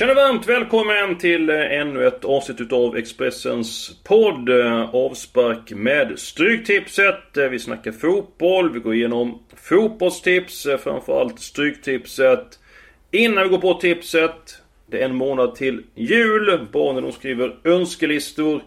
[0.00, 7.36] Tjena varmt välkommen till eh, ännu ett avsnitt utav Expressens podd eh, Avspark med Stryktipset.
[7.36, 12.58] Eh, vi snackar fotboll, vi går igenom fotbollstips, framförallt Stryktipset.
[13.10, 16.66] Innan vi går på tipset, det är en månad till jul.
[16.72, 18.62] Barnen de skriver önskelistor.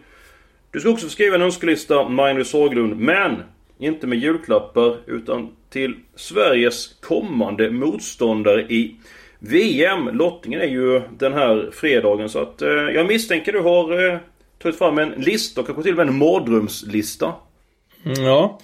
[0.72, 3.44] Du ska också få skriva en önskelista, Magnus Haglund, men
[3.80, 8.96] inte med julklappar utan till Sveriges kommande motståndare i
[9.48, 10.10] VM.
[10.18, 14.18] Lottningen är ju den här fredagen så att eh, jag misstänker du har eh,
[14.62, 17.34] tagit fram en lista och kanske till och med en mardrömslista.
[18.06, 18.60] Mm, Ja,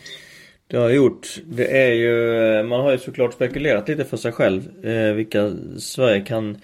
[0.68, 1.28] det har jag gjort.
[1.46, 5.52] Det är ju, eh, man har ju såklart spekulerat lite för sig själv eh, vilka
[5.80, 6.58] Sverige kan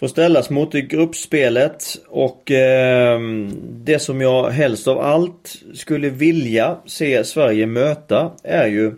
[0.00, 1.84] få ställas mot i gruppspelet.
[2.08, 3.20] Och eh,
[3.62, 8.92] det som jag helst av allt skulle vilja se Sverige möta är ju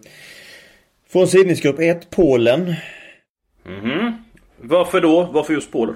[1.13, 2.75] från sidningsgrupp 1 Polen.
[3.67, 4.25] Mhm.
[4.61, 5.29] Varför då?
[5.33, 5.95] Varför just Polen?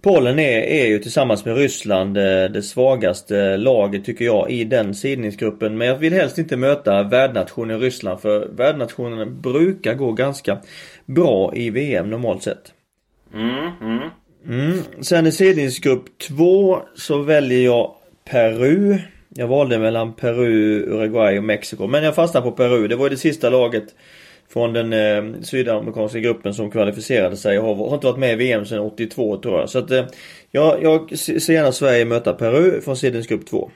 [0.00, 4.94] Polen är, är ju tillsammans med Ryssland eh, det svagaste laget tycker jag i den
[4.94, 5.78] sidningsgruppen.
[5.78, 10.58] Men jag vill helst inte möta värdnationen Ryssland för värdnationerna brukar gå ganska
[11.06, 12.72] bra i VM normalt sett.
[13.34, 14.10] Mm, mm.
[14.48, 14.82] Mm.
[15.00, 17.94] Sen i sidningsgrupp 2 så väljer jag
[18.30, 18.98] Peru.
[19.28, 21.86] Jag valde mellan Peru, Uruguay och Mexiko.
[21.86, 22.88] Men jag fastnade på Peru.
[22.88, 23.94] Det var ju det sista laget
[24.48, 27.56] från den eh, sydamerikanska gruppen som kvalificerade sig.
[27.56, 29.70] Har, har inte varit med i VM sedan 82 tror jag.
[29.70, 30.04] Så att eh,
[30.50, 33.70] jag, jag ser gärna Sverige möta Peru från sidningsgrupp 2.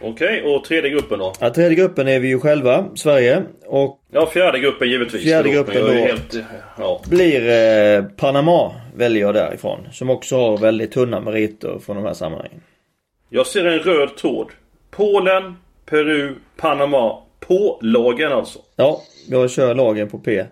[0.00, 1.32] Okej, och tredje gruppen då?
[1.40, 3.42] Ja, tredje gruppen är vi ju själva, Sverige.
[3.66, 5.22] Och Ja, fjärde gruppen givetvis.
[5.22, 5.92] Fjärde gruppen då.
[5.92, 6.36] Helt,
[6.78, 7.00] ja.
[7.08, 9.88] blir eh, Panama väljer jag därifrån.
[9.92, 12.60] Som också har väldigt tunna meriter från de här sammanhangen.
[13.28, 14.48] Jag ser en röd tråd.
[14.90, 15.56] Polen,
[15.86, 17.22] Peru, Panama.
[17.40, 18.58] På lagen alltså.
[18.76, 20.44] Ja, jag kör lagen på P.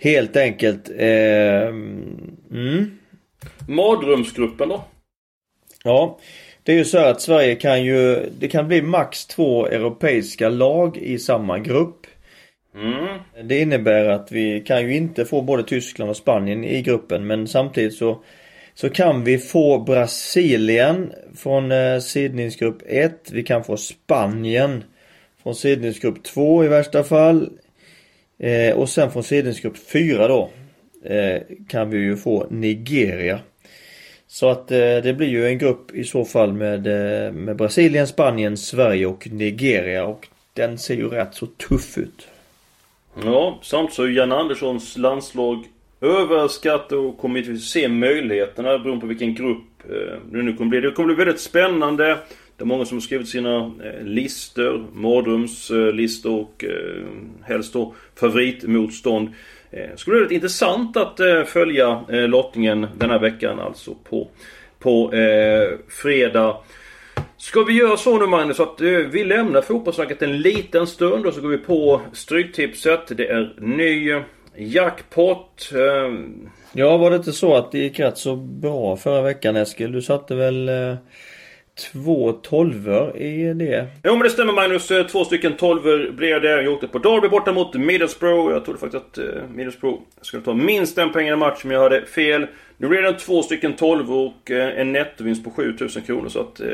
[0.00, 0.90] Helt enkelt.
[0.96, 1.66] Eh,
[2.52, 2.98] mm.
[3.68, 4.84] Mardrömsgruppen då?
[5.84, 6.18] Ja,
[6.62, 10.96] det är ju så att Sverige kan ju, det kan bli max två europeiska lag
[10.96, 12.06] i samma grupp.
[12.74, 13.18] Mm.
[13.48, 17.48] Det innebär att vi kan ju inte få både Tyskland och Spanien i gruppen men
[17.48, 18.22] samtidigt så
[18.80, 23.30] så kan vi få Brasilien från eh, sidningsgrupp 1.
[23.32, 24.84] Vi kan få Spanien
[25.42, 27.50] från sidningsgrupp 2 i värsta fall.
[28.38, 30.50] Eh, och sen från sidningsgrupp 4 då
[31.04, 33.40] eh, kan vi ju få Nigeria.
[34.26, 38.06] Så att eh, det blir ju en grupp i så fall med, eh, med Brasilien,
[38.06, 40.04] Spanien, Sverige och Nigeria.
[40.06, 42.28] Och den ser ju rätt så tuff ut.
[43.24, 45.64] Ja, samtidigt så är Jan Anderssons landslag
[46.00, 50.80] överskattat och kommer inte se möjligheterna beroende på vilken grupp eh, det nu kommer bli.
[50.80, 52.18] Det kommer bli väldigt spännande.
[52.58, 57.06] Det är många som har skrivit sina eh, listor, mardrömslistor och eh,
[57.42, 59.28] helst då favoritmotstånd.
[59.70, 64.28] Eh, skulle bli intressant att eh, följa eh, lottningen den här veckan alltså på,
[64.78, 66.56] på eh, fredag.
[67.36, 71.34] Ska vi göra så nu Magnus att eh, vi lämnar fotbollssnacket en liten stund och
[71.34, 73.16] så går vi på Stryktipset.
[73.16, 74.22] Det är ny
[74.56, 75.72] jackpot.
[75.74, 76.12] Eh,
[76.72, 79.92] Ja, var det inte så att det gick rätt så bra förra veckan Eskil?
[79.92, 80.94] Du satte väl eh,
[81.92, 83.86] två tolvor i det?
[84.04, 84.90] Jo men det stämmer Magnus.
[84.90, 86.62] Eh, Två stycken tolvor blev det.
[86.62, 88.52] Jag åkte på Derby borta mot Middlesbrough.
[88.52, 89.24] Jag trodde faktiskt att eh,
[89.54, 92.46] Middlesbrough skulle ta minst en pengar i matchen men jag hade fel.
[92.76, 96.60] Nu blev det två stycken tolvor och eh, en nettovinst på 7000 kronor så att...
[96.60, 96.66] Eh,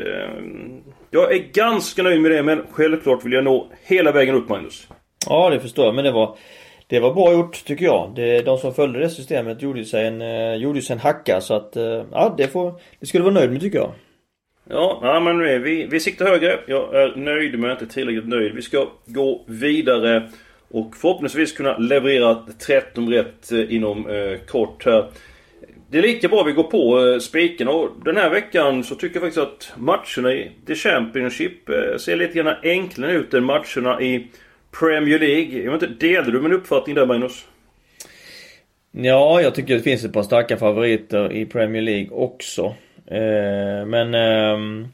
[1.11, 4.87] jag är ganska nöjd med det men självklart vill jag nå hela vägen upp Magnus.
[5.29, 5.95] Ja, det förstår jag.
[5.95, 6.37] Men det var
[6.87, 8.11] det var bra gjort tycker jag.
[8.15, 11.53] Det, de som följde det systemet gjorde sig en, eh, gjorde sig en hacka så
[11.53, 13.91] att eh, ja, det får, det skulle vara nöjd med tycker jag.
[14.69, 16.59] Ja, nej men vi, vi, vi siktar högre.
[16.67, 18.55] Jag är nöjd men inte tillräckligt nöjd.
[18.55, 20.29] Vi ska gå vidare
[20.67, 25.11] och förhoppningsvis kunna leverera 13 rätt eh, inom eh, kort här.
[25.91, 29.15] Det är lika bra vi går på eh, spiken och den här veckan så tycker
[29.15, 34.01] jag faktiskt att matcherna i The Championship eh, ser lite grann enklare ut än matcherna
[34.01, 34.27] i
[34.79, 35.63] Premier League.
[35.63, 37.45] Jag vet inte, delar du min uppfattning där Magnus?
[38.91, 42.75] Ja, jag tycker det finns ett par starka favoriter i Premier League också.
[43.07, 44.87] Eh, men eh,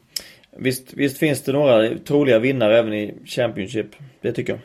[0.56, 3.86] visst, visst finns det några troliga vinnare även i Championship.
[4.20, 4.60] Det tycker jag.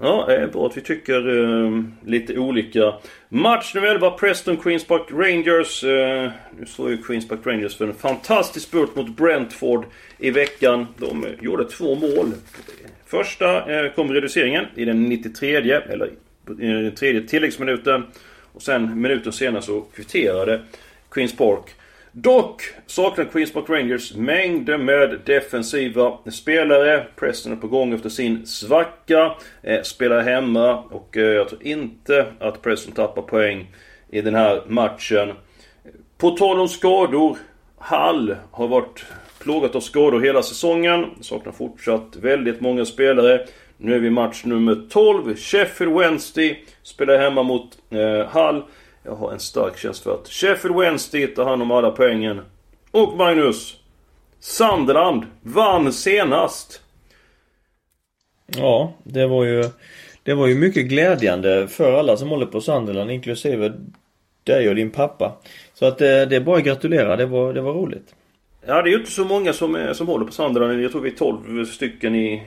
[0.00, 2.94] Ja, det är bra att vi tycker eh, lite olika.
[3.28, 5.84] Match nummer 11, Preston Queens Park Rangers.
[5.84, 9.84] Eh, nu står ju Queens Park Rangers för en fantastisk spurt mot Brentford
[10.18, 10.86] i veckan.
[10.96, 12.32] De eh, gjorde två mål.
[13.06, 16.06] Första eh, kom reduceringen i den 93 eller
[16.60, 18.06] i den tredje tilläggsminuten.
[18.52, 20.60] Och sen minuten senare så kvitterade
[21.10, 21.74] Queens Park.
[22.22, 27.06] Dock saknar Queens Park Rangers mängder med defensiva spelare.
[27.16, 29.34] Preston är på gång efter sin svacka.
[29.62, 33.66] Eh, spelar hemma och eh, jag tror inte att Preston tappar poäng
[34.10, 35.32] i den här matchen.
[36.16, 37.36] På tal om skador.
[37.78, 39.04] Hall har varit
[39.38, 41.06] plågat av skador hela säsongen.
[41.20, 43.46] Saknar fortsatt väldigt många spelare.
[43.76, 45.36] Nu är vi match nummer 12.
[45.36, 48.62] Sheffield Wednesday spelar hemma mot eh, Hall.
[49.02, 52.40] Jag har en stark känsla för att Sheffield Wednesday tar hand om alla poängen.
[52.90, 53.76] Och Magnus!
[54.40, 56.82] Sunderland vann senast.
[58.46, 59.64] Ja, det var ju...
[60.22, 63.72] Det var ju mycket glädjande för alla som håller på Sunderland, inklusive
[64.44, 65.36] dig och din pappa.
[65.74, 68.14] Så att det, eh, det är bara att gratulera, det var, det var roligt.
[68.66, 70.82] Ja, det är ju inte så många som, som håller på Sunderland.
[70.82, 72.42] Jag tror vi är 12 stycken i,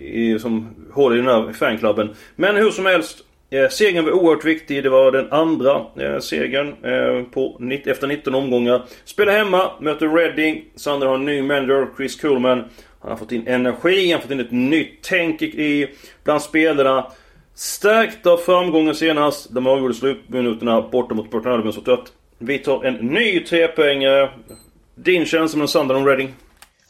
[0.00, 2.14] i, som håller i den här fanklubben.
[2.36, 3.24] Men hur som helst.
[3.52, 4.82] Eh, segern var oerhört viktig.
[4.82, 8.82] Det var den andra eh, segern eh, på, efter 19 omgångar.
[9.04, 10.64] Spelar hemma, möter Reading.
[10.74, 12.64] Sander har en ny manager, Chris Coolman.
[13.00, 15.88] Han har fått in energi, han har fått in ett nytt tänk i,
[16.24, 17.06] bland spelarna.
[17.54, 19.54] Stärkt av framgången senast.
[19.54, 21.72] De avgjorde slutminuterna borta mot Portland Albion.
[21.72, 22.12] Så trött.
[22.38, 24.30] vi tar en ny trepoängare.
[24.94, 26.34] Din känsla med om Reading?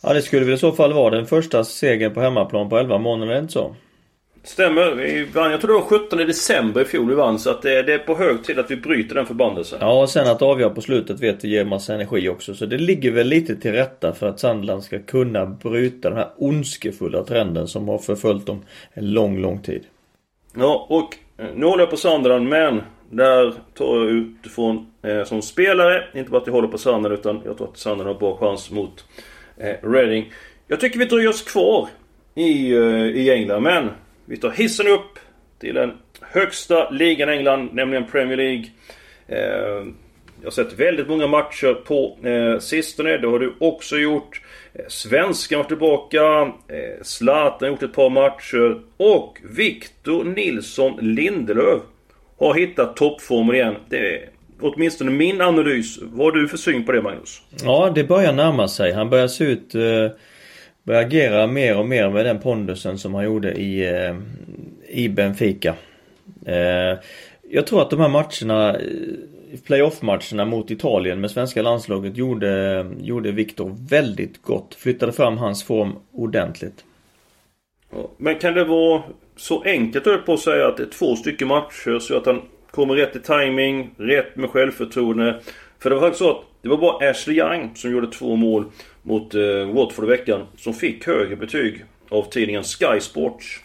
[0.03, 2.99] Ja det skulle väl i så fall vara den första segern på hemmaplan på 11
[2.99, 3.75] månader, inte så?
[4.44, 4.94] Stämmer.
[4.94, 7.39] Vi vann, jag tror det var 17 december i fjol vi vann.
[7.39, 9.79] Så att det, det är på hög tid att vi bryter den förbannelsen.
[9.81, 12.55] Ja, och sen att avgöra på slutet vet vi ger massa energi också.
[12.55, 16.29] Så det ligger väl lite till rätta för att Sandland ska kunna bryta den här
[16.37, 18.62] ondskefulla trenden som har förföljt dem
[18.93, 19.85] en lång, lång tid.
[20.55, 25.43] Ja, och eh, nu håller jag på Sandland men där tar jag utifrån eh, som
[25.43, 26.05] spelare.
[26.15, 28.71] Inte bara att jag håller på Sandland utan jag tror att Sandland har bra chans
[28.71, 29.05] mot
[29.56, 30.33] eh, Reading.
[30.67, 31.88] Jag tycker vi dröjer oss kvar
[32.35, 33.91] i, eh, i England men
[34.25, 35.19] vi tar hissen upp
[35.59, 38.65] till den högsta ligan i England, nämligen Premier League.
[39.27, 39.87] Eh,
[40.41, 43.19] jag har sett väldigt många matcher på eh, sistone.
[43.19, 44.41] Det har du också gjort.
[44.75, 46.23] Eh, svenskan var tillbaka.
[46.69, 48.81] Eh, Zlatan har gjort ett par matcher.
[48.97, 51.83] Och Victor Nilsson Lindelöf
[52.39, 53.75] har hittat toppformen igen.
[53.89, 54.29] Det är
[54.61, 55.99] åtminstone min analys.
[56.03, 57.43] Vad har du för syn på det Magnus?
[57.65, 58.93] Ja, det börjar närma sig.
[58.93, 59.75] Han börjar se ut...
[59.75, 60.11] Eh
[60.84, 64.17] börjar agera mer och mer med den pondusen som han gjorde i, eh,
[64.88, 65.75] i Benfica.
[66.46, 66.99] Eh,
[67.50, 73.32] jag tror att de här matcherna, eh, playoff-matcherna mot Italien med svenska landslaget gjorde, gjorde
[73.32, 74.75] Viktor väldigt gott.
[74.75, 76.85] Flyttade fram hans form ordentligt.
[78.17, 79.02] Men kan det vara
[79.37, 82.43] så enkelt att på att säga att det är två stycken matcher så att han
[82.70, 85.40] kommer rätt i timing, rätt med självförtroende.
[85.78, 88.64] För det var faktiskt så att det var bara Ashley Young som gjorde två mål
[89.02, 90.46] mot eh, Watford i veckan.
[90.56, 93.60] Som fick högre betyg av tidningen Sky Sports.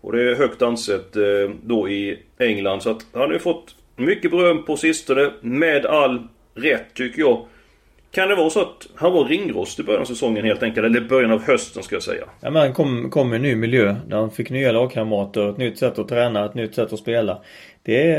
[0.00, 1.22] Och det är högt ansett eh,
[1.62, 2.82] då i England.
[2.82, 5.32] Så att han har ju fått mycket beröm på sistone.
[5.40, 7.46] Med all rätt tycker jag.
[8.10, 10.86] Kan det vara så att han var ringrost i början av säsongen helt enkelt?
[10.86, 12.24] Eller början av hösten ska jag säga.
[12.40, 13.96] Ja men han kom, kom i en ny miljö.
[14.06, 17.42] Där han fick nya lagkamrater, ett nytt sätt att träna, ett nytt sätt att spela.
[17.82, 18.10] Det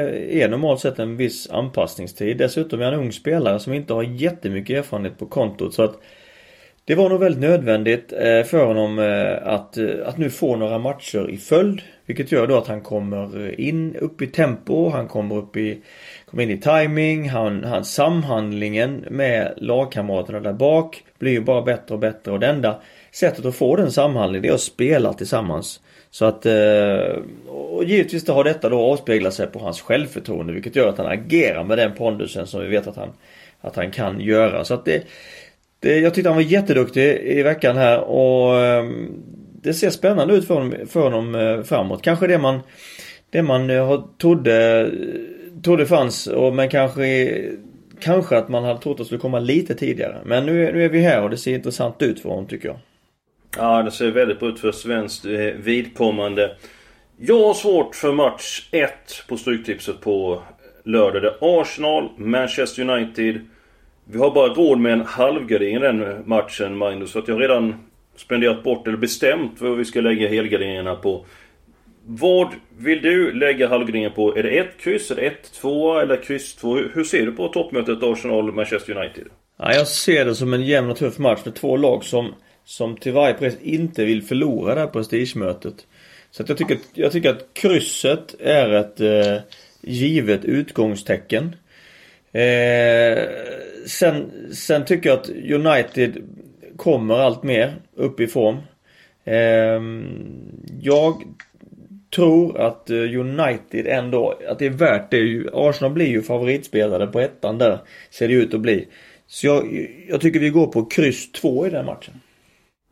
[0.41, 2.37] är normalt sett en viss anpassningstid.
[2.37, 5.73] Dessutom är han en ung spelare som inte har jättemycket erfarenhet på kontot.
[5.73, 5.99] Så att
[6.87, 10.79] det var nog väldigt nödvändigt eh, för honom eh, att, eh, att nu få några
[10.79, 11.81] matcher i följd.
[12.05, 15.81] Vilket gör då att han kommer in upp i tempo, han kommer upp i
[16.25, 21.93] Kommer in i timing, han, han, samhandlingen med lagkamraterna där bak blir ju bara bättre
[21.93, 25.79] och bättre och det enda sättet att få den samhandlingen det är att spela tillsammans.
[26.11, 26.45] Så att,
[27.47, 31.63] och givetvis har detta då avspeglat sig på hans självförtroende vilket gör att han agerar
[31.63, 33.09] med den pondusen som vi vet att han,
[33.61, 34.65] att han kan göra.
[34.65, 35.03] Så att det,
[35.79, 39.23] det, jag tyckte han var jätteduktig i veckan här och ehm,
[39.61, 42.01] det ser spännande ut för honom, för honom eh, framåt.
[42.01, 42.59] Kanske det man,
[43.29, 44.89] det man eh, trodde,
[45.63, 47.31] trodde fanns och men kanske
[47.99, 50.21] Kanske att man hade trott att det skulle komma lite tidigare.
[50.25, 52.77] Men nu, nu är vi här och det ser intressant ut för honom tycker jag.
[53.57, 56.55] Ja, det ser väldigt bra ut för svenskt eh, vidkommande.
[57.17, 58.91] Jag har svårt för match 1
[59.27, 60.43] på Stryktipset på
[60.83, 61.21] lördag.
[61.21, 63.41] Det är Arsenal, Manchester United
[64.11, 67.11] vi har bara råd med en halvgardering i den matchen Magnus.
[67.11, 67.75] Så att jag har redan
[68.15, 71.25] spenderat bort, eller bestämt vad vi ska lägga helgarderingarna på.
[72.05, 72.47] Vad
[72.77, 74.37] vill du lägga halvgarderingen på?
[74.37, 76.75] Är det ett kryss, är det ett, två eller kryss två?
[76.75, 79.27] Hur ser du på toppmötet Arsenal-Manchester United?
[79.57, 82.33] Ja, jag ser det som en jämn och tuff match med två lag som,
[82.65, 85.75] som till varje pris inte vill förlora det här prestigemötet.
[86.31, 89.41] Så att jag, tycker, jag tycker att krysset är ett eh,
[89.81, 91.55] givet utgångstecken.
[92.31, 93.23] Eh,
[93.85, 96.17] sen, sen tycker jag att United
[96.77, 98.57] kommer allt mer upp i form.
[99.25, 99.81] Eh,
[100.81, 101.23] jag
[102.15, 105.49] tror att eh, United ändå, att det är värt det.
[105.53, 107.79] Arsenal blir ju favoritspelare på ettan där.
[108.09, 108.87] Ser det ut att bli.
[109.27, 112.13] Så jag, jag tycker vi går på kryss 2 i den matchen.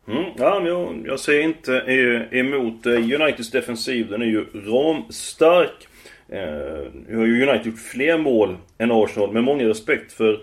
[0.08, 4.10] Mm, ja, men jag, jag säger inte eh, emot eh, Uniteds defensiv.
[4.10, 5.88] Den är ju ramstark.
[6.28, 10.40] Eh, nu har ju United gjort fler mål än Arsenal, med många respekt för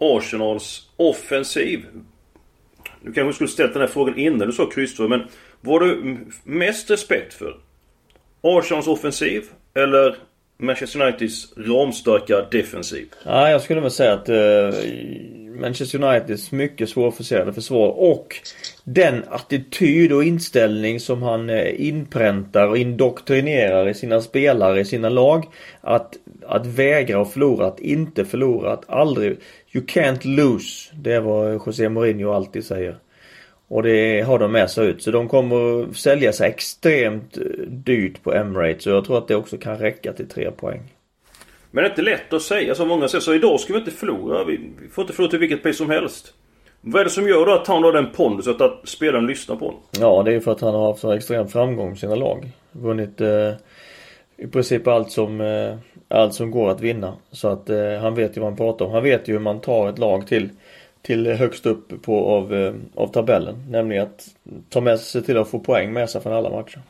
[0.00, 1.86] Arsenals offensiv.
[3.02, 5.22] Du kanske skulle ställt den här frågan innan du sa kryss men
[5.60, 7.56] vad har du mest respekt för?
[8.42, 9.44] Arsenals offensiv
[9.74, 10.16] eller
[10.58, 13.08] Manchester Uniteds ramstarka defensiv?
[13.24, 14.36] Ja, jag skulle väl säga att eh,
[15.58, 18.36] Manchester Uniteds mycket svårforcerade försvar och
[18.84, 25.08] den attityd och inställning som han eh, inpräntar och indoktrinerar i sina spelare, i sina
[25.08, 25.46] lag.
[25.80, 29.38] Att, att vägra att förlora, att inte förlora, att aldrig...
[29.72, 30.90] You can't lose.
[30.94, 32.98] Det är vad José Mourinho alltid säger.
[33.68, 35.02] Och det har de med sig ut.
[35.02, 38.86] Så de kommer sälja sig extremt eh, dyrt på Emirates.
[38.86, 40.80] Och jag tror att det också kan räcka till tre poäng.
[41.70, 43.22] Men det är inte lätt att säga som många säger.
[43.22, 44.44] Så idag ska vi inte förlora.
[44.44, 46.34] Vi, vi får inte förlora till vilket pris som helst.
[46.80, 49.64] Vad är det som gör då att han har den ponduset att spelaren lyssnar på
[49.64, 49.80] honom?
[50.00, 52.50] Ja, det är för att han har haft så extrem framgång med sina lag.
[52.72, 53.52] Vunnit eh,
[54.36, 55.76] i princip allt som, eh,
[56.08, 57.14] allt som går att vinna.
[57.30, 58.92] Så att eh, han vet ju vad han pratar om.
[58.92, 60.48] Han vet ju hur man tar ett lag till,
[61.02, 63.64] till högst upp på, av, eh, av tabellen.
[63.70, 64.28] Nämligen att
[64.68, 66.80] ta med sig till att få poäng med sig från alla matcher.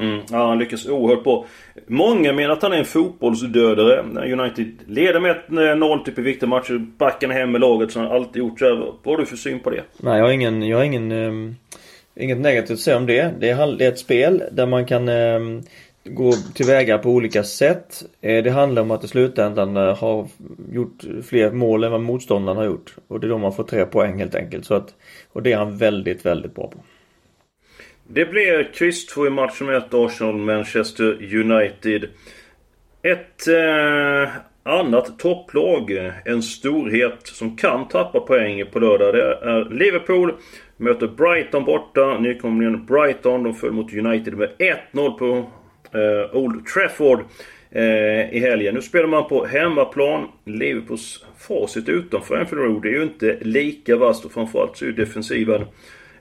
[0.00, 1.46] Mm, ja, han lyckas oerhört bra.
[1.86, 4.02] Många menar att han är en fotbollsdödare.
[4.32, 6.86] United leder med 1-0 eh, typ i viktiga matcher.
[6.98, 8.58] Backen hem med laget som han alltid gjort.
[8.58, 9.82] Så eh, vad har du för syn på det?
[9.96, 10.62] Nej, jag har ingen...
[10.62, 11.56] Jag har ingen um,
[12.14, 13.34] inget negativt att säga om det.
[13.40, 15.62] Det är, det är ett spel där man kan um,
[16.04, 18.02] gå tillväga på olika sätt.
[18.20, 20.28] Eh, det handlar om att i slutändan ha
[20.72, 22.94] gjort fler mål än vad motståndaren har gjort.
[23.08, 24.64] Och det är då man får tre poäng helt enkelt.
[24.64, 24.94] Så att,
[25.32, 26.78] och det är han väldigt, väldigt bra på.
[28.12, 32.08] Det blir kryss 2 i matchen med Arsenal-Manchester United.
[33.02, 34.28] Ett eh,
[34.62, 39.14] annat topplag, en storhet som kan tappa poäng på lördag.
[39.14, 40.32] Det är Liverpool.
[40.76, 42.18] Möter Brighton borta.
[42.18, 43.42] Nykomlingen Brighton.
[43.42, 44.50] De föll mot United med
[44.92, 45.50] 1-0 på
[45.98, 47.20] eh, Old Trafford
[47.70, 48.74] eh, i helgen.
[48.74, 50.28] Nu spelar man på hemmaplan.
[50.44, 54.94] Liverpools facit utanför Anfield Road är ju inte lika vasst och framförallt så är ju
[54.94, 55.66] defensiven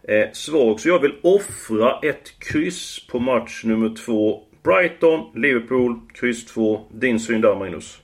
[0.03, 0.79] eh, svag.
[0.79, 4.43] Så jag vill offra ett kryss på match nummer två.
[4.63, 6.81] Brighton, Liverpool, kryss 2.
[6.91, 7.99] Din syn där Magnus?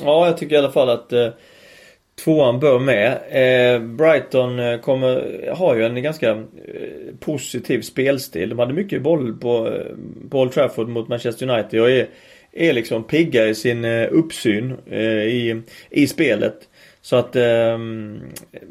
[0.00, 1.28] Ja, jag tycker i alla fall att eh,
[2.24, 3.12] tvåan bör med.
[3.12, 6.36] Eh, Brighton eh, kommer, har ju en ganska eh,
[7.20, 8.48] positiv spelstil.
[8.48, 9.96] De hade mycket boll på, eh,
[10.30, 11.80] på Old Trafford mot Manchester United.
[11.80, 12.08] Jag är,
[12.52, 16.68] är liksom pigga i sin eh, uppsyn i, i spelet.
[17.04, 17.78] Så att, eh,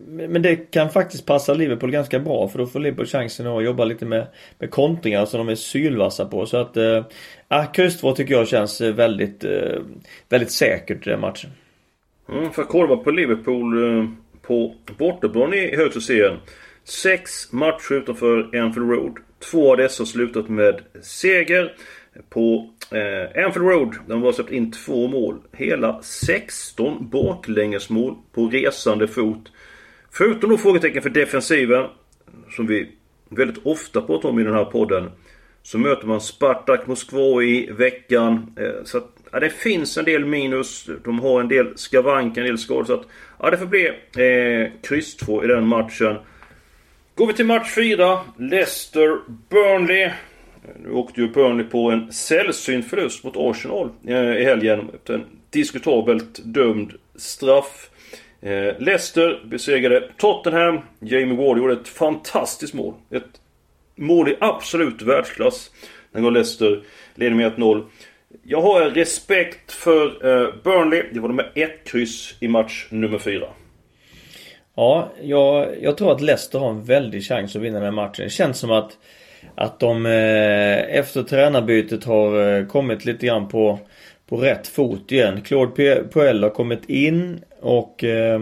[0.08, 3.86] men det kan faktiskt passa Liverpool ganska bra för då får Liverpool chansen att jobba
[3.86, 4.28] lite med,
[4.60, 6.46] med kontringar som de är sylvassa på.
[6.46, 7.06] Så att, eh,
[7.48, 9.80] ah, kryss 2 tycker jag känns eh, väldigt, eh,
[10.30, 11.50] väldigt säkert den matchen.
[12.30, 14.10] Mm, för att kolla på Liverpool eh,
[14.42, 16.38] på bortaplan i högsta serien.
[16.84, 19.18] Sex matcher utanför Anfield Road.
[19.52, 21.76] Två av dessa har slutat med seger.
[22.30, 25.40] På eh, Anfield Road, där de har släppt in två mål.
[25.52, 29.52] Hela 16 baklängesmål på resande fot.
[30.12, 31.86] Förutom då frågetecken för defensiven,
[32.56, 32.92] som vi
[33.30, 35.12] väldigt ofta pratar om i den här podden.
[35.64, 38.56] Så möter man Spartak Moskva i veckan.
[38.60, 40.90] Eh, så att, ja, det finns en del minus.
[41.04, 42.84] De har en del skavanker, en del skador.
[42.84, 43.08] Så att,
[43.40, 46.18] ja, det får bli eh, kryss 2 i den matchen.
[47.16, 48.20] Går vi till match 4.
[48.38, 50.12] Leicester-Burnley.
[50.84, 54.90] Nu åkte ju Burnley på en sällsynt förlust mot Arsenal eh, i helgen.
[54.94, 57.90] Efter en diskutabelt dömd straff.
[58.42, 60.80] Eh, Leicester besegrade Tottenham.
[61.00, 62.94] Jamie Ward gjorde ett fantastiskt mål.
[63.12, 63.42] Ett
[63.96, 65.72] mål i absolut världsklass.
[66.12, 66.84] När går Leicester
[67.16, 67.84] leder med 1-0.
[68.44, 71.04] Jag har respekt för eh, Burnley.
[71.14, 73.48] Det var de med ett kryss i match nummer 4.
[74.76, 78.24] Ja, jag, jag tror att Leicester har en väldig chans att vinna den här matchen.
[78.24, 78.98] Det känns som att
[79.56, 83.80] att de eh, efter tränarbytet har eh, kommit lite grann på,
[84.30, 85.42] på rätt fot igen.
[85.42, 88.40] Claude Puel har kommit in och eh,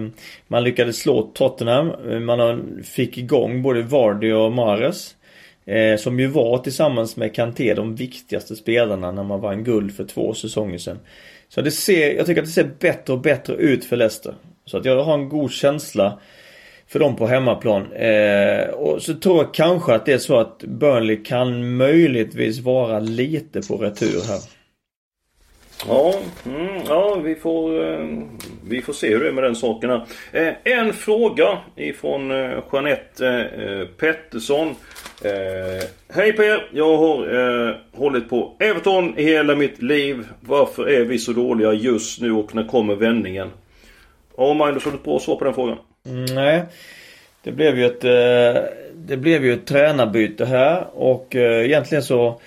[0.48, 1.92] man lyckades slå Tottenham.
[2.26, 5.16] Man fick igång både Vardy och Mares.
[5.98, 10.34] som ju var tillsammans med Kanté de viktigaste spelarna när man vann guld för två
[10.34, 11.00] säsonger sedan.
[11.50, 14.34] Så det ser, jag tycker att det ser bättre och bättre ut för Leicester.
[14.66, 16.20] Så att jag har en god känsla
[16.90, 17.92] för dem på hemmaplan.
[17.94, 23.00] Eh, och så tror jag kanske att det är så att Burnley kan möjligtvis vara
[23.00, 24.40] lite på retur här.
[25.88, 26.14] Ja,
[26.46, 27.92] mm, ja vi får...
[27.92, 28.06] Eh,
[28.68, 30.06] vi får se hur det är med den saken här.
[30.32, 34.68] Eh, en fråga ifrån eh, Jeanette eh, Pettersson.
[35.24, 36.70] Eh, Hej Per!
[36.74, 40.28] Jag har eh, hållit på Everton i hela mitt liv.
[40.42, 43.50] Varför är vi så dåliga just nu och när kommer vändningen?
[44.38, 45.78] Ja Magnus, har du ett bra svar på den frågan?
[46.04, 46.64] Nej.
[47.44, 48.64] Det blev ju ett, eh,
[48.94, 52.42] det blev ju ett tränarbyte här och eh, egentligen så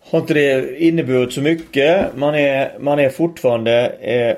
[0.00, 2.16] har inte det inneburit så mycket.
[2.16, 4.36] Man är, man är fortfarande eh,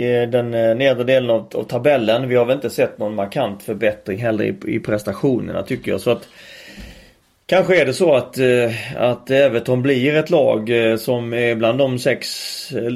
[0.00, 2.28] i den nedre delen av, av, tabellen.
[2.28, 6.00] Vi har väl inte sett någon markant förbättring heller i, i prestationerna tycker jag.
[6.00, 6.28] Så att
[7.46, 8.38] Kanske är det så att,
[8.96, 12.28] att Everton blir ett lag som är bland de sex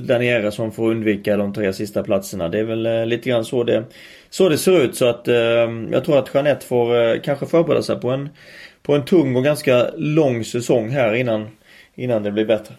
[0.04, 2.48] där nere som får undvika de tre sista platserna.
[2.48, 3.84] Det är väl lite grann så det,
[4.36, 5.34] så det ser ut så att eh,
[5.90, 8.28] jag tror att Jeanette får eh, kanske förbereda sig på en,
[8.82, 11.48] på en tung och ganska lång säsong här innan,
[11.94, 12.74] innan det blir bättre.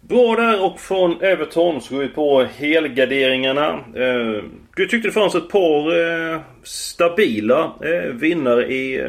[0.00, 3.68] Bra där och från Everton så går vi på helgarderingarna.
[3.94, 4.42] Eh,
[4.76, 6.00] du tyckte det fanns ett par
[6.32, 9.06] eh, stabila eh, vinnare i eh,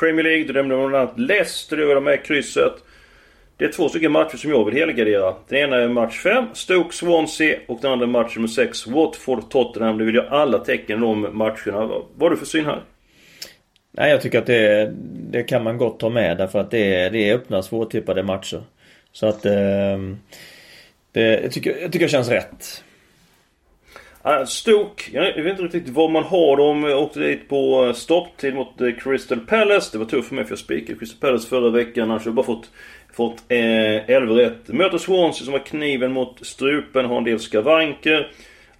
[0.00, 0.44] Premier League.
[0.44, 2.84] Du nämnde bland annat Leicester, du var med krysset.
[3.58, 5.34] Det är två stycken matcher som jag vill helgardera.
[5.48, 9.98] Den ena är match 5, Stoke-Swansea och den andra match nummer 6, Watford-Tottenham.
[9.98, 11.86] Det vill jag alla tecken om matcherna.
[11.86, 12.82] Vad har du för syn här?
[13.92, 14.92] Nej, jag tycker att det,
[15.30, 18.62] det kan man gott ta med därför att det, det är öppna svårtippade matcher.
[19.12, 19.98] Så att eh,
[21.12, 22.84] det jag tycker jag tycker det känns rätt.
[24.46, 26.56] Stoke, jag vet inte riktigt vad man har.
[26.56, 29.88] De åkte dit på stopptid mot eh, Crystal Palace.
[29.92, 32.10] Det var tufft för mig för jag spikade Crystal Palace förra veckan.
[32.10, 32.70] Annars har jag bara fått
[33.18, 34.68] Fått eh, 11 rätt.
[34.68, 38.30] Möter Swansea som har kniven mot strupen, har en del skavanker.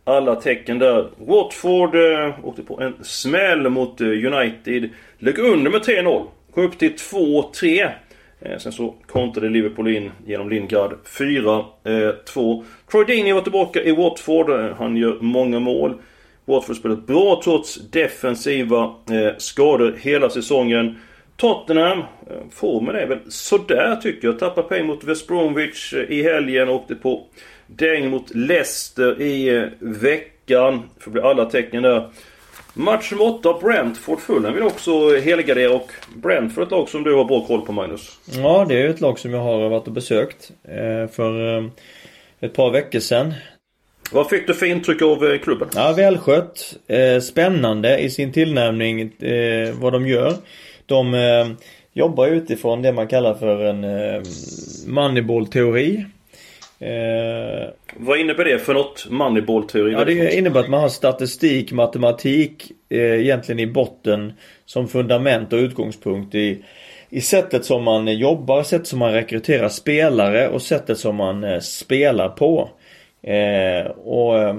[0.04, 1.08] Alla tecken där.
[1.16, 4.90] Watford eh, åkte på en smäll mot eh, United.
[5.18, 6.26] Låg under med 3-0.
[6.54, 7.90] Kom upp till 2-3.
[8.40, 11.64] Eh, sen så kontrade Liverpool in genom Lingard 4-2.
[11.84, 12.14] Eh,
[12.90, 14.50] Troy Deeney var tillbaka i Watford.
[14.50, 15.94] Eh, han gör många mål.
[16.44, 20.96] Watford spelat bra trots defensiva eh, skador hela säsongen.
[21.38, 22.04] Tottenham, eh,
[22.50, 24.38] formen är väl sådär tycker jag.
[24.38, 26.68] Tappar poäng mot West Bromwich eh, i helgen.
[26.68, 27.26] Åkte på
[27.66, 30.82] däng mot Leicester i eh, veckan.
[30.98, 32.08] Får bli alla tecken där.
[32.74, 37.24] Match nummer 8, Brentford Fulham vill också helgardera och Brentford ett lag som du har
[37.24, 38.18] bra koll på Magnus.
[38.36, 40.50] Ja, det är ett lag som jag har varit och besökt
[41.12, 41.64] för
[42.40, 43.34] ett par veckor sedan.
[44.12, 45.68] Vad fick du för intryck av klubben?
[45.74, 46.78] Ja, välskött.
[47.22, 49.12] Spännande i sin tillnärmning
[49.80, 50.34] vad de gör.
[50.88, 51.48] De eh,
[51.92, 54.22] jobbar utifrån det man kallar för en eh,
[54.86, 56.04] Moneyball-teori.
[56.80, 59.06] Eh, Vad innebär det för något?
[59.10, 59.92] Moneyball-teori?
[59.92, 64.32] Ja, det innebär att man har statistik, matematik eh, egentligen i botten
[64.66, 66.64] som fundament och utgångspunkt i,
[67.10, 71.60] i sättet som man jobbar, sättet som man rekryterar spelare och sättet som man eh,
[71.60, 72.68] spelar på.
[73.22, 74.56] Eh, och eh,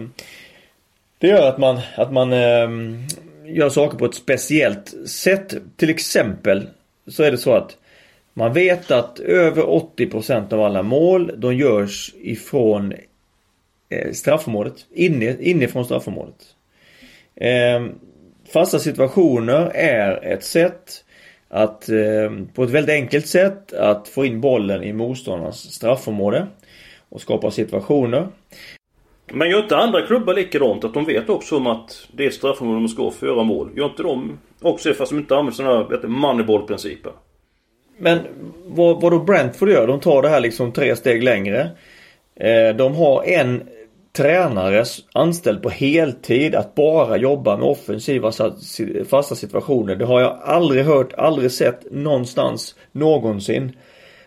[1.17, 2.33] Det gör att man, att man
[3.55, 5.55] gör saker på ett speciellt sätt.
[5.77, 6.67] Till exempel
[7.07, 7.77] så är det så att
[8.33, 12.93] man vet att över 80% av alla mål de görs ifrån
[13.89, 14.85] eh, straffområdet.
[14.93, 16.55] Inne, inifrån straffområdet.
[17.35, 17.91] Ehm,
[18.53, 21.03] fasta situationer är ett sätt
[21.47, 26.47] att ehm, på ett väldigt enkelt sätt att få in bollen i motståndarnas straffområde
[27.09, 28.27] och skapa situationer.
[29.33, 30.83] Men gör inte andra klubbar likadant?
[30.83, 33.69] Att de vet också om att det är straffområden man ska för göra mål?
[33.75, 37.11] Gör inte de också det fast de inte använder sådana här moneyball-principer?
[37.97, 38.19] Men
[38.65, 39.87] vad, vad då Brentford gör?
[39.87, 41.69] De tar det här liksom tre steg längre.
[42.35, 43.63] Eh, de har en
[44.17, 48.31] tränare anställd på heltid att bara jobba med offensiva
[49.09, 49.95] fasta situationer.
[49.95, 53.71] Det har jag aldrig hört, aldrig sett någonstans någonsin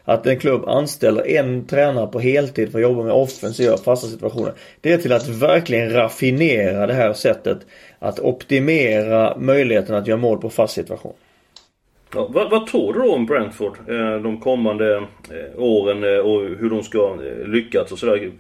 [0.05, 4.53] att en klubb anställer en tränare på heltid för att jobba med offensiva fasta situationer.
[4.81, 7.59] Det är till att verkligen raffinera det här sättet
[7.99, 11.13] att optimera möjligheten att göra mål på fast situation.
[12.15, 16.41] Ja, vad, vad, tror du då om Brentford eh, de kommande eh, åren eh, och
[16.41, 18.31] hur de ska lyckas och sådär?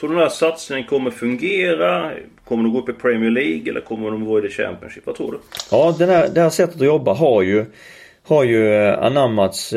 [0.00, 2.10] Tror du den här satsningen kommer fungera?
[2.44, 5.06] Kommer de gå upp i Premier League eller kommer de gå i the Championship?
[5.06, 5.38] Vad tror du?
[5.70, 7.64] Ja, den här, det här sättet att jobba har ju,
[8.22, 9.74] har ju anammats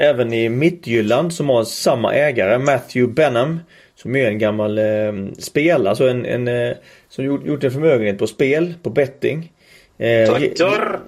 [0.00, 3.60] även i Mittjylland som har samma ägare, Matthew Benham.
[3.94, 6.76] Som är en gammal eh, spelare, alltså en, en eh,
[7.08, 9.52] som gjort, gjort en förmögenhet på spel, på betting.
[9.98, 10.42] Eh,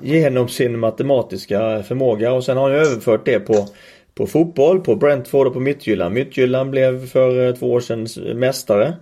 [0.02, 3.68] genom sin matematiska förmåga och sen har han överfört det på,
[4.14, 6.14] på fotboll, på Brentford och på Mittjylland.
[6.14, 8.92] Mittjylland blev för eh, två år sedan mästare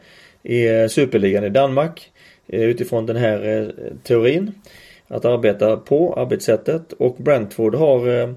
[0.43, 2.11] i eh, Superligan i Danmark.
[2.49, 3.73] Eh, utifrån den här
[4.03, 4.53] teorin.
[5.09, 8.35] Att arbeta på arbetssättet och Brentford har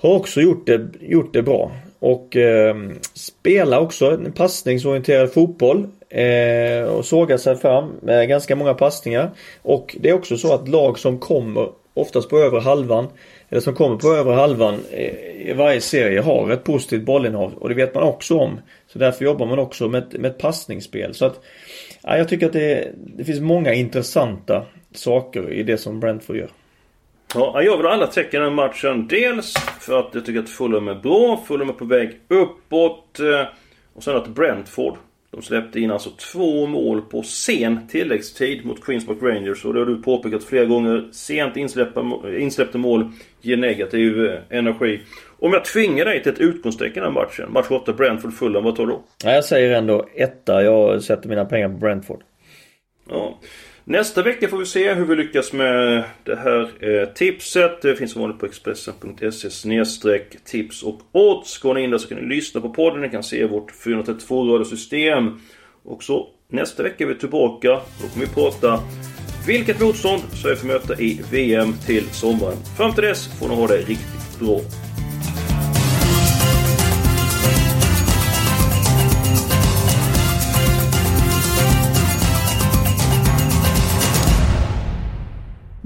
[0.00, 1.72] har också gjort det, gjort det bra.
[1.98, 2.76] och eh,
[3.14, 5.88] spelar också en passningsorienterad fotboll.
[6.08, 9.30] Eh, och sågar sig fram med ganska många passningar.
[9.62, 13.06] Och det är också så att lag som kommer oftast på övre halvan
[13.48, 17.68] eller som kommer på övre halvan eh, i varje serie har ett positivt bollinnehav och
[17.68, 18.60] det vet man också om.
[18.92, 21.14] Så därför jobbar man också med ett, med ett passningsspel.
[21.14, 21.40] Så att
[22.02, 26.50] ja, jag tycker att det, det finns många intressanta saker i det som Brentford gör.
[27.34, 29.08] Ja, jag vill alla tecken i den matchen.
[29.08, 31.44] Dels för att jag tycker att Fulham är bra.
[31.48, 33.20] Fulham är på väg uppåt.
[33.20, 33.46] Eh,
[33.94, 34.96] och sen att Brentford
[35.30, 39.78] de släppte in alltså två mål på sen tilläggstid mot Queens Park Rangers och det
[39.78, 41.08] har du påpekat flera gånger.
[41.12, 42.04] Sent insläppta,
[42.38, 45.00] insläppta mål ger negativ eh, energi.
[45.38, 48.76] Om jag tvingar dig till ett utgångstecken i den matchen, match 8 Brentford Fulham, vad
[48.76, 49.02] tar du då?
[49.24, 50.62] Jag säger ändå etta.
[50.62, 52.20] Jag sätter mina pengar på Brentford.
[53.10, 53.38] Ja.
[53.90, 57.82] Nästa vecka får vi se hur vi lyckas med det här eh, tipset.
[57.82, 61.58] Det finns som vanligt på Expressen.se tips och odds.
[61.58, 63.00] Går ni in där så kan ni lyssna på podden.
[63.00, 65.40] Ni kan se vårt 432 system.
[65.82, 67.68] Och så nästa vecka är vi tillbaka.
[67.68, 68.80] Då kommer vi prata
[69.46, 72.56] vilket motstånd Sverige får möta i VM till sommaren.
[72.76, 74.60] Fram till dess får ni ha det riktigt bra.